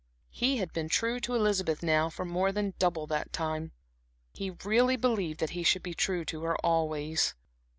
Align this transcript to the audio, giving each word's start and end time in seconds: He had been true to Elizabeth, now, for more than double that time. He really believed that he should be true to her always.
He 0.31 0.57
had 0.57 0.73
been 0.73 0.89
true 0.89 1.19
to 1.19 1.35
Elizabeth, 1.35 1.83
now, 1.83 2.09
for 2.09 2.25
more 2.25 2.51
than 2.51 2.73
double 2.79 3.05
that 3.05 3.31
time. 3.31 3.71
He 4.33 4.57
really 4.65 4.95
believed 4.95 5.39
that 5.41 5.51
he 5.51 5.61
should 5.61 5.83
be 5.83 5.93
true 5.93 6.25
to 6.25 6.41
her 6.41 6.55
always. 6.65 7.35